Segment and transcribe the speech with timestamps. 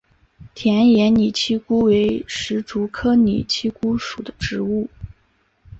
[0.55, 4.89] 田野拟漆姑为石竹科拟漆姑属的植物。